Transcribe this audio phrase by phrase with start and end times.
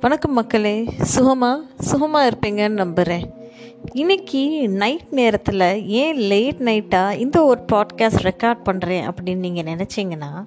[0.00, 0.84] வணக்கம் மக்களே.
[1.14, 1.56] சுகமா?
[1.78, 3.30] சுகமாக இருப்பீங்கன்னு நம்புகிறேன்
[3.92, 10.46] இன்னைக்கு நைட் நேரத்தில் ஏன் லேட் நைட்டாக இந்த ஒரு பாட்காஸ்ட் ரெக்கார்ட் பண்ணுறேன் அப்படின்னு நீங்கள் நினச்சிங்கன்னா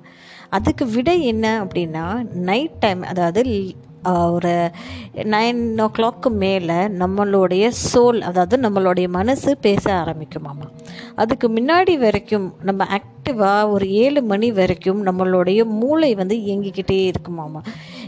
[0.50, 3.46] அதுக்கு விடை என்ன அப்படின்னா நைட் டைம் அதாவது
[4.32, 4.72] ஒரு
[5.16, 10.68] நைன் ஓ கிளாக்கு மேலே நம்மளுடைய சோல் அதாவது நம்மளுடைய மனசு பேச ஆரம்பிக்குமாமா.
[11.16, 17.62] அதுக்கு முன்னாடி வரைக்கும் நம்ம ஆக்டிவாக ஒரு ஏழு மணி வரைக்கும் நம்மளுடைய மூளை வந்து இயங்கிக்கிட்டே இருக்குமாமா.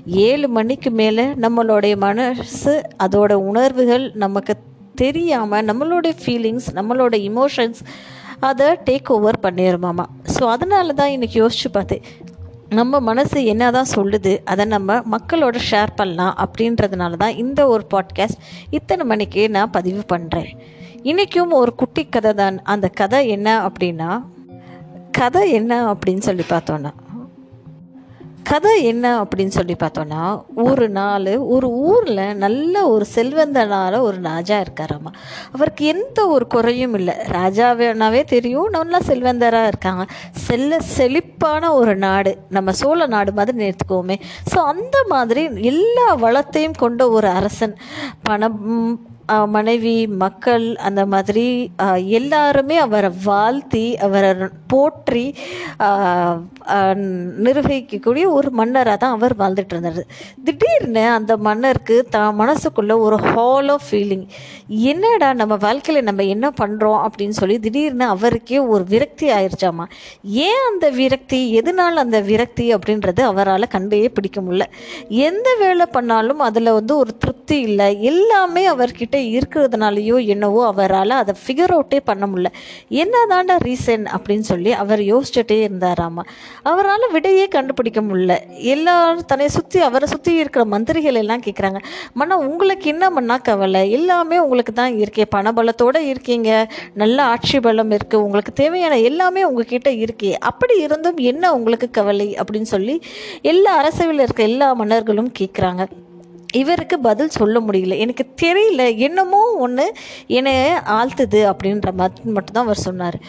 [0.05, 4.57] ஏழு மணிக்கு மேலே நம்மளுடைய மனசு அதோட உணர்வுகள் நமக்கு
[4.95, 7.81] தெரியாமல் நம்மளுடைய ஃபீலிங்ஸ் நம்மளோட இமோஷன்ஸ்
[8.39, 10.05] அதை டேக் ஓவர் பண்ணிடுமாமா
[10.39, 12.01] ஸோ அதனால தான் இன்றைக்கி யோசிச்சு பார்த்தேன்
[12.69, 18.39] நம்ம மனசு என்ன தான் சொல்லுது அதை நம்ம மக்களோட ஷேர் பண்ணலாம் அப்படின்றதுனால தான் இந்த ஒரு பாட்காஸ்ட்
[18.69, 20.57] இத்தனை மணிக்கு நான் பதிவு பண்ணுறேன்
[21.03, 22.61] இன்றைக்கும் ஒரு குட்டி கதை தான்.
[22.63, 24.23] அந்த கதை என்ன அப்படின்னா
[25.11, 26.91] கதை என்ன அப்படின்னு சொல்லி பார்த்தோன்னா
[28.43, 35.11] கதை என்ன அப்படின்னு சொல்லி பார்த்தோன்னா ஒரு நாள் ஒரு ஊரில் நல்ல ஒரு செல்வந்தனால ஒரு ராஜா இருக்காராம்மா
[35.51, 37.13] அவருக்கு எந்த ஒரு குறையும் இல்லை.
[37.13, 40.05] ராஜாவேனாவே தெரியும் நல்லா செல்வந்தராக இருக்காங்க.
[40.31, 42.37] செல்ல செழிப்பான ஒரு நாடு.
[42.49, 44.19] நம்ம சோழ நாடு மாதிரி எடுத்துக்கோமே.
[44.53, 47.77] ஸோ அந்த மாதிரி எல்லா வளத்தையும் கொண்ட ஒரு அரசன்.
[48.21, 48.59] பணம்
[49.55, 51.45] மனைவி மக்கள் அந்த மாதிரி
[52.19, 54.31] எல்லாருமே அவரை வாழ்த்தி அவரை
[54.71, 55.23] போற்றி
[57.45, 60.01] நிர்வகிக்கக்கூடிய ஒரு மன்னராக தான் அவர் வாழ்ந்துட்டு இருந்தார்.
[60.47, 64.25] திடீர்னு அந்த மன்னருக்கு தான் மனசுக்குள்ள ஒரு ஹாலோ ஃபீலிங்
[64.91, 69.87] என்னடா நம்ம வாழ்க்கையில் நம்ம என்ன பண்ணுறோம் அப்படின்னு சொல்லி திடீர்னு அவருக்கே ஒரு விரக்தி ஆயிடுச்சாமா
[70.47, 71.41] ஏன் அந்த விரக்தி?
[71.61, 74.67] எதனால் அந்த விரக்தி அப்படின்றது அவரால் கண்டே பிடிக்க முடியல.
[75.27, 77.89] எந்த வேலை பண்ணாலும் அதில் வந்து ஒரு திருப்தி இல்லை.
[78.11, 82.49] எல்லாமே அவர்கிட்ட இருக்கிறதுனாலயோ என்னவோ அவரால் அதை ஃபிகர் அவுட்டே பண்ண முடியல.
[82.89, 86.23] என்னதாண்டா ரீசன் அப்படின்னு சொல்லி அவர் யோசிச்சுட்டே இருந்தாராமா.
[86.63, 88.37] அவரால் விடையே கண்டுபிடிக்க முடியல.
[88.57, 91.79] எல்லாரும் தன்னை சுற்றி அவரை சுற்றி இருக்கிற மந்திரிகள் எல்லாம் கேட்குறாங்க
[92.13, 93.91] மன்னா உங்களுக்கு என்ன மண்ணா கவலை?
[93.91, 95.25] எல்லாமே உங்களுக்கு தான் இருக்கே.
[95.35, 96.71] பணபலத்தோடு இருக்கீங்க.
[96.93, 100.33] நல்ல ஆட்சி பலம் இருக்குது உங்களுக்கு தேவையான எல்லாமே உங்ககிட்ட இருக்கே.
[100.33, 102.35] அப்படி இருந்தும் என்ன உங்களுக்கு கவலை?
[102.35, 103.01] அப்படின்னு சொல்லி
[103.41, 105.85] எல்லா அரசவையில் இருக்க எல்லா மன்னர்களும் கேட்குறாங்க
[106.51, 107.97] இவருக்கு பதில் சொல்ல முடியல.
[107.97, 108.97] எனக்கு தெரியல.
[108.97, 109.93] என்னமோ ஒன்று
[110.27, 113.19] என்னை ஆழ்த்துது அப்படின்ற மாதிரி மட்டும்தான் அவர் சொன்னார்.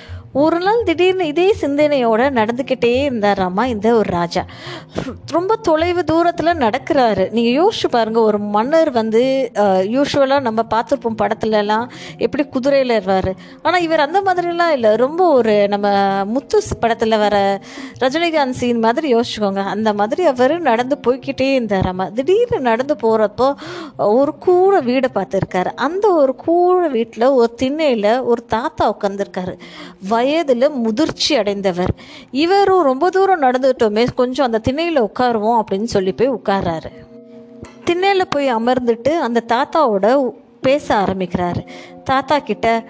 [0.41, 4.43] ஒரு நாள் திடீர்னு இதே சிந்தனையோட நடந்துக்கிட்டே இருந்தாராமா இந்த ஒரு ராஜா.
[5.35, 7.25] ரொம்ப தொலைவு தூரத்தில் நடக்கிறாரு.
[7.37, 9.23] நீங்கள் யோசிச்சு பாருங்கள் ஒரு மன்னர் வந்து
[9.97, 11.85] யூஸ்வலாக நம்ம பார்த்துருப்போம் படத்துலலாம்
[12.25, 13.31] எப்படி குதிரையில் இருவார்
[13.63, 14.93] ஆனால் இவர் அந்த மாதிரிலாம் இல்லை.
[15.05, 15.91] ரொம்ப ஒரு நம்ம
[16.33, 17.37] முத்து படத்தில் வர
[18.05, 19.65] ரஜினிகாந்த் சீன் மாதிரி யோசிச்சுக்கோங்க.
[19.75, 22.07] அந்த மாதிரி அவர் நடந்து போய்க்கிட்டே இருந்தாராமா.
[22.19, 23.51] திடீர்னு நடந்து போகிறப்போ
[24.21, 25.73] ஒரு கூரை வீடை பார்த்துருக்காரு.
[25.89, 29.57] அந்த ஒரு கூரை வீட்டில் ஒரு திண்ணையில் ஒரு தாத்தா உட்காந்துருக்காரு
[30.23, 31.93] வயதில் முதிர்ச்சி அடைந்தவர்.
[32.31, 36.91] இவரும் ரொம்ப தூரம் நடந்துட்டோமே கொஞ்சம் அந்த திண்ணையில் உட்காருவோம் அப்படின்னு சொல்லி போய் உட்கார்றாரு.
[37.85, 41.63] திண்ணையில் போய் அமர்ந்துட்டு அந்த தாத்தாவோட பேச ஆரம்பிக்கிறாரு.
[42.05, 42.85] தாத்தா கிட்ட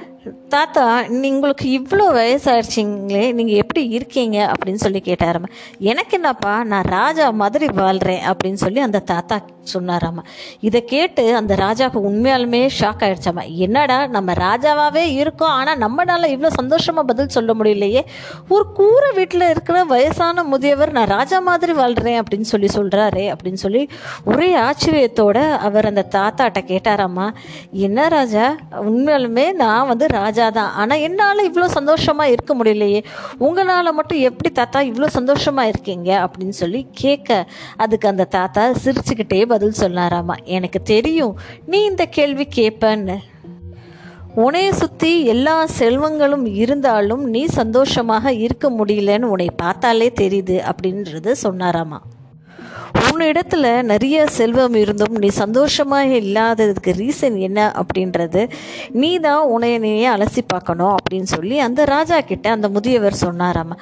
[0.53, 4.53] தாத்தா நீ- உங்களுக்கு இவ்வளோ வயசாயிடுச்சிங்களே நீங்கள் எப்படி இருக்கீங்க?
[4.53, 5.45] அப்படின்னு சொல்லி கேட்டாராம்.
[5.79, 9.41] எனக்கு என்னப்பா நான் ராஜா மாதிரி வாழ்கிறேன் அப்படின்னு சொல்லி அந்த தாத்தா
[9.75, 10.25] சொன்னாராமா.
[10.61, 17.07] இதை கேட்டு அந்த ராஜாவுக்கு உண்மையாலுமே ஷாக் ஆகிடுச்சாமா என்னடா நம்ம ராஜாவாகவே இருக்கோம் ஆனால் நம்மளால் இவ்வளோ சந்தோஷமாக
[17.07, 18.01] பதில் சொல்ல முடியலையே.
[18.49, 23.89] ஒரு கூரை வீட்டில் இருக்கிற வயசான முதியவர் நான் ராஜா மாதிரி வாழ்கிறேன் அப்படின்னு சொல்லி சொல்கிறாரே அப்படின்னு சொல்லி
[24.25, 27.35] ஒரே ஆச்சரியத்தோட அவர் அந்த தாத்தாட்ட கேட்டாராம்மா
[27.73, 33.05] என்ன ராஜா உண்மையாலுமே நான் வந்து ராஜா தான் ஆனால் என்னால் இவ்வளோ சந்தோஷமாக இருக்க முடியலையே.
[33.39, 36.11] உங்களால் மட்டும் எப்படி தாத்தா இவ்வளோ சந்தோஷமாக இருக்கீங்க?
[36.25, 40.37] அப்படின்னு சொல்லி கேட்க அதுக்கு அந்த தாத்தா சிரிச்சுக்கிட்டே பதில் சொன்னாராமா.
[40.45, 41.37] எனக்கு தெரியும்
[41.67, 43.19] நீ இந்த கேள்வி கேட்பன்னு
[44.37, 52.01] உன்னைய சுற்றி எல்லா செல்வங்களும் இருந்தாலும் நீ சந்தோஷமாக இருக்க முடியலன்னு உன்னை பார்த்தாலே தெரியுது அப்படின்றது சொன்னாராமா.
[53.01, 58.51] உன்னிடத்துல நிறைய செல்வம் இருந்தும் நீ சந்தோஷமாக இல்லாததுக்கு ரீசன் என்ன அப்படின்றது
[58.93, 63.79] நீ தான் உனையனையே அலசி பார்க்கணும் அப்படின்னு சொல்லி அந்த ராஜா கிட்ட அந்த முதியவர் சொன்னாராம்.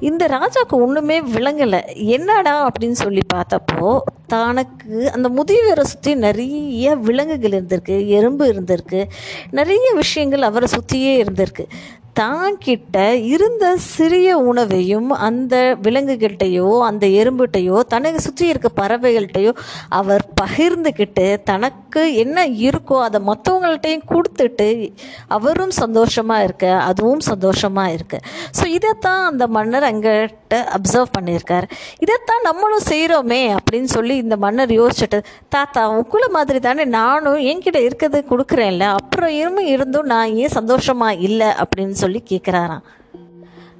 [0.00, 1.80] இந்த ராஜாவுக்கு ஒன்றுமே விளங்கலை.
[1.96, 9.04] என்னடா அப்படின்னு சொல்லி பார்த்தப்போ தனக்கு அந்த முதியவரை சுற்றி நிறைய விலங்குகள் இருந்திருக்கு எறும்பு இருந்திருக்கு
[9.50, 11.66] நிறைய விஷயங்கள் அவரை சுற்றியே இருந்திருக்கு.
[12.12, 19.52] தான் கிட்ட இருந்த சிறிய உணவையும் அந்த விலங்குகிட்டையோ அந்த எறும்புகிட்டையோ தனக்கு சுற்றி இருக்க பறவைகள்கிட்டையோ
[19.92, 24.92] அவர் பகிர்ந்துக்கிட்டு தனக்கு என்ன இருக்கோ அதை மற்றவங்கள்ட்டையும் கொடுத்துட்டு
[25.28, 28.18] அவரும் சந்தோஷமாக இருக்க அதுவும் சந்தோஷமாக இருக்கு.
[28.60, 31.68] ஸோ இதைத்தான் அந்த மன்னர் அங்கிட்ட அப்சர்வ் பண்ணியிருக்காரு.
[31.98, 38.24] இதைத்தான் நம்மளும் செய்கிறோமே அப்படின்னு சொல்லி இந்த மன்னர் யோசிச்சுட்டு தாத்தா உக்குள்ள மாதிரி தானே நானும் என்கிட்ட இருக்கிறது
[38.30, 41.46] கொடுக்குறேன்ல அப்புறம் இருமும் இருந்தும் நான் ஏன் சந்தோஷமாக இல்லை?
[41.46, 42.80] அப்படின்னு சொல்லி கேட்குறாராம்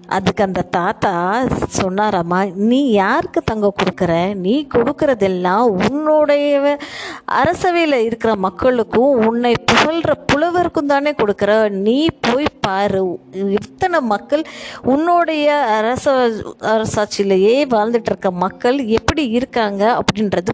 [0.08, 1.44] அதுக்கு அந்த தாத்தா
[1.82, 4.34] சொன்னாராம்மா நீ யாருக்கு தங்கம் கொடுக்குற?
[4.34, 6.78] நீ கொடுக்கறதெல்லாம் உன்னுடைய
[7.26, 11.70] அரசவையில் இருக்கிற மக்களுக்கும் உன்னை புகழ்கிற புலவருக்கும் தானே கொடுக்குற?
[11.70, 13.20] நீ போய் பாரு.
[13.32, 14.42] எத்தனை மக்கள்
[14.82, 20.00] உன்னுடைய அரச அரசாட்சியிலேயே வாழ்ந்துட்டு இருக்க மக்கள் எப்படி இருக்காங்க?
[20.00, 20.48] அப்படின்றது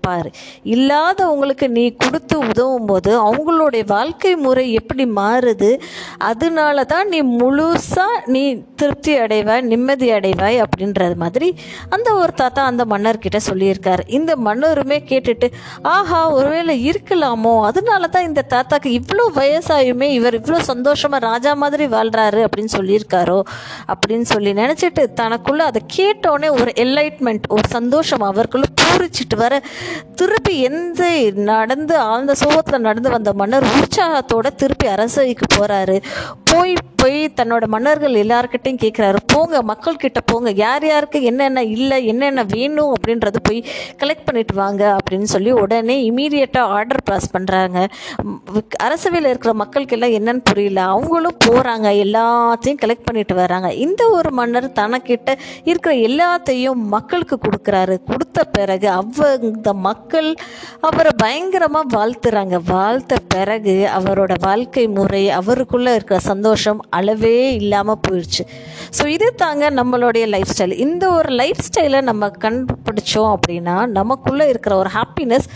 [0.00, 0.30] பாரு.
[0.64, 5.80] இல்லாதவங்களுக்கு நீ கொடுத்து உதவும் போது அவங்களுடைய வாழ்க்கை முறை எப்படி மாறுது?
[6.18, 11.46] அதனால தான் நீ முழுசாக நீ திரு திருப்தி அடைவாய் நிம்மதி அடைவாய் அப்படின்றது மாதிரி
[11.88, 14.02] அந்த ஒரு தாத்தா அந்த மன்னர்கிட்ட சொல்லியிருக்காரு.
[14.06, 15.46] இந்த மன்னருமே கேட்டுட்டு
[15.82, 17.62] ஆஹா ஒருவேளை இருக்கலாமோ?
[17.62, 23.38] அதனால தான் இந்த தாத்தாக்கு இவ்வளோ வயசாயுமே இவர் இவ்வளோ சந்தோஷமாக ராஜா மாதிரி வாழ்கிறாரு அப்படின்னு சொல்லியிருக்காரோ?
[23.94, 29.62] அப்படின்னு சொல்லி நினச்சிட்டு தனக்குள்ளே அதை கேட்டோடனே ஒரு என்லைட்மெண்ட் ஒரு சந்தோஷம் அவருக்குள்ளே பூரிச்சிட்டு வர
[30.14, 31.02] திருப்பி எந்த
[31.34, 35.98] நடந்து ஆழ்ந்த சோகத்தில் நடந்து வந்த மன்னர் உற்சாகத்தோட திருப்பி அரசவைக்கு போகிறாரு
[36.44, 40.50] போய் போய் தன்னோட மன்னர்கள் எல்லார்கிட்டையும் கேட்குறாரு போங்க மக்கள்கிட்ட போங்க.
[40.64, 43.60] யார் யாருக்கு என்னென்ன இல்லை என்னென்ன வேணும் அப்படின்றது போய்
[44.02, 47.78] கலெக்ட் பண்ணிட்டு வாங்க அப்படின்னு சொல்லி உடனே இமீடியட்டாக ஆர்டர் பாஸ் பண்ணுறாங்க
[48.86, 50.80] அரசவையில் இருக்கிற மக்களுக்கெல்லாம் என்னன்னு புரியல.
[50.94, 55.36] அவங்களும் போகிறாங்க எல்லாத்தையும் கலெக்ட் பண்ணிட்டு வராங்க இந்த ஒரு மன்னர் தனக்கிட்ட
[55.70, 57.96] இருக்கிற எல்லாத்தையும் மக்களுக்கு கொடுக்குறாரு.
[58.10, 60.30] கொடுத்த பிறகு அவங்க மக்கள்
[60.90, 62.56] அவரை பயங்கரமாக வாழ்த்துறாங்க.
[62.72, 68.44] வாழ்த்த பிறகு அவரோட வாழ்க்கை முறை அவருக்குள்ளே இருக்கிற சந்தோஷம் அளவே இல்லாமல் போயிடுச்சு
[68.98, 74.76] ஸோ இது தாங்க நம்மளுடைய லைஃப் ஸ்டைல் இந்த ஒரு லைஃப் ஸ்டைலை நம்ம கண்டுபிடிச்சோம் அப்படின்னா நமக்குள்ளே இருக்கிற
[74.76, 75.48] ஒரு ஹாப்பினஸ்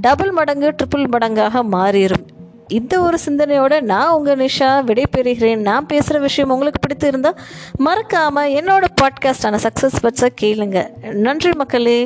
[0.00, 2.26] டபுள் மடங்கு ட்ரிபிள் மடங்காக மாறிடும்
[2.68, 7.40] இந்த ஒரு சிந்தனையோட நான் உங்கள் நிஷா விடைபெறுகிறேன் நான் பேசுகிற விஷயம் உங்களுக்கு பிடித்து இருந்தால்
[7.78, 10.78] மறக்காமல் என்னோட பாட்காஸ்டான சக்ஸஸ் பட்ஸை கேளுங்க.
[11.18, 11.98] நன்றி மக்களே.